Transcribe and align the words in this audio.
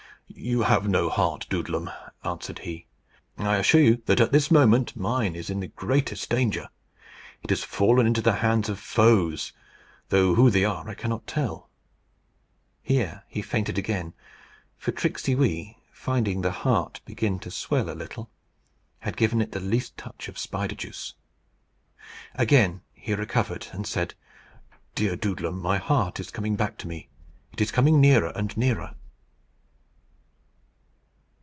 "You 0.33 0.61
have 0.61 0.87
no 0.87 1.09
heart, 1.09 1.45
Doodlem," 1.49 1.91
answered 2.23 2.59
he. 2.59 2.87
"I 3.37 3.57
assure 3.57 3.81
you 3.81 4.01
that 4.05 4.21
at 4.21 4.31
this 4.31 4.49
moment 4.49 4.95
mine 4.95 5.35
is 5.35 5.49
in 5.49 5.59
the 5.59 5.67
greatest 5.67 6.29
danger. 6.29 6.69
It 7.43 7.49
has 7.51 7.63
fallen 7.65 8.07
into 8.07 8.21
the 8.21 8.35
hands 8.37 8.67
of 8.69 8.79
foes, 8.79 9.51
though 10.07 10.33
who 10.35 10.49
they 10.49 10.63
are 10.63 10.87
I 10.89 10.93
cannot 10.95 11.27
tell." 11.27 11.69
Here 12.81 13.23
he 13.27 13.41
fainted 13.41 13.77
again; 13.77 14.13
for 14.77 14.91
Tricksey 14.93 15.35
Wee, 15.35 15.77
finding 15.91 16.41
the 16.41 16.51
heart 16.51 17.01
begin 17.05 17.37
to 17.39 17.51
swell 17.51 17.89
a 17.89 17.93
little, 17.93 18.31
had 18.99 19.17
given 19.17 19.41
it 19.41 19.51
the 19.51 19.59
least 19.59 19.97
touch 19.97 20.27
of 20.29 20.39
spider 20.39 20.75
juice. 20.75 21.13
Again 22.35 22.81
he 22.93 23.13
recovered, 23.13 23.67
and 23.73 23.85
said, 23.85 24.15
"Dear 24.95 25.17
Doodlem, 25.17 25.61
my 25.61 25.77
heart 25.77 26.19
is 26.21 26.31
coming 26.31 26.55
back 26.55 26.77
to 26.79 26.87
me. 26.87 27.09
It 27.51 27.59
is 27.61 27.69
coming 27.71 27.99
nearer 28.01 28.31
and 28.33 28.55
nearer." 28.57 28.95